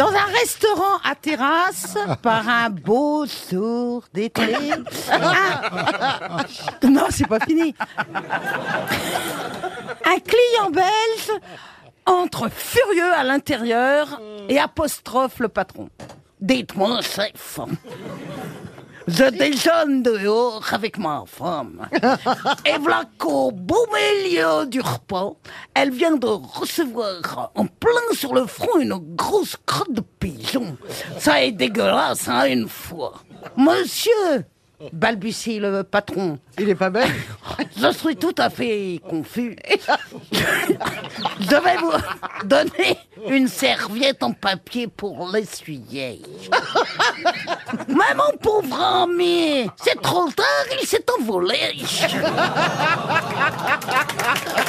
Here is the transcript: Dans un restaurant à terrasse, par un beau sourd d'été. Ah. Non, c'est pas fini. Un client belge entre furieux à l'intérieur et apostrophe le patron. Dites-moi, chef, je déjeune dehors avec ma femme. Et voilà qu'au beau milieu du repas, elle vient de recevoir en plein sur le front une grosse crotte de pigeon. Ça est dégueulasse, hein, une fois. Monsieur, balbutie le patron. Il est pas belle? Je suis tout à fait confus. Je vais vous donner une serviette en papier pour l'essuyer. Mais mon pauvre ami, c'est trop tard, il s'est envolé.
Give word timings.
Dans 0.00 0.14
un 0.14 0.32
restaurant 0.32 0.96
à 1.04 1.14
terrasse, 1.14 1.98
par 2.22 2.48
un 2.48 2.70
beau 2.70 3.26
sourd 3.26 4.04
d'été. 4.14 4.56
Ah. 5.10 6.38
Non, 6.82 7.04
c'est 7.10 7.26
pas 7.26 7.38
fini. 7.40 7.74
Un 10.06 10.18
client 10.20 10.70
belge 10.72 11.38
entre 12.06 12.48
furieux 12.50 13.12
à 13.12 13.24
l'intérieur 13.24 14.22
et 14.48 14.58
apostrophe 14.58 15.38
le 15.38 15.48
patron. 15.48 15.90
Dites-moi, 16.40 17.02
chef, 17.02 17.60
je 19.08 19.24
déjeune 19.30 20.02
dehors 20.02 20.62
avec 20.72 20.98
ma 20.98 21.24
femme. 21.26 21.88
Et 22.66 22.78
voilà 22.78 23.04
qu'au 23.18 23.50
beau 23.50 23.86
milieu 23.92 24.66
du 24.66 24.80
repas, 24.80 25.32
elle 25.74 25.90
vient 25.90 26.16
de 26.16 26.26
recevoir 26.26 27.50
en 27.54 27.66
plein 27.66 28.14
sur 28.14 28.34
le 28.34 28.46
front 28.46 28.78
une 28.78 28.96
grosse 29.16 29.56
crotte 29.66 29.92
de 29.92 30.00
pigeon. 30.00 30.76
Ça 31.18 31.42
est 31.42 31.52
dégueulasse, 31.52 32.28
hein, 32.28 32.44
une 32.46 32.68
fois. 32.68 33.14
Monsieur, 33.56 34.44
balbutie 34.92 35.58
le 35.58 35.82
patron. 35.82 36.38
Il 36.58 36.68
est 36.68 36.74
pas 36.74 36.90
belle? 36.90 37.10
Je 37.76 37.92
suis 37.92 38.16
tout 38.16 38.34
à 38.38 38.50
fait 38.50 39.00
confus. 39.08 39.56
Je 40.32 41.56
vais 41.56 41.76
vous 41.78 41.92
donner 42.46 42.98
une 43.30 43.46
serviette 43.46 44.24
en 44.24 44.32
papier 44.32 44.88
pour 44.88 45.30
l'essuyer. 45.32 46.20
Mais 47.88 48.14
mon 48.16 48.36
pauvre 48.38 48.82
ami, 49.04 49.70
c'est 49.82 50.00
trop 50.02 50.28
tard, 50.30 50.66
il 50.80 50.86
s'est 50.86 51.04
envolé. 51.18 51.56